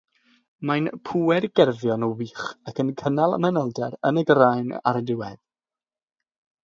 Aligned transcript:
Mae'n 0.67 0.87
pŵer-gerfio'n 1.09 2.07
wych 2.21 2.41
ac 2.71 2.81
yn 2.85 2.89
cynnal 3.03 3.37
manylder 3.45 3.99
yn 4.11 4.21
y 4.23 4.25
graen 4.33 4.73
ar 4.93 5.01
y 5.03 5.05
diwedd. 5.11 5.41